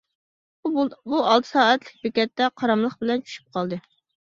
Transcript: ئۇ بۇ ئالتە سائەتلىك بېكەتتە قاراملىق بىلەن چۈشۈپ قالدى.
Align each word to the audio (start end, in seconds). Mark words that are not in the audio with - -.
ئۇ 0.61 0.71
بۇ 0.77 1.19
ئالتە 1.19 1.51
سائەتلىك 1.51 1.93
بېكەتتە 2.07 2.49
قاراملىق 2.63 2.99
بىلەن 3.05 3.25
چۈشۈپ 3.31 3.49
قالدى. 3.61 3.83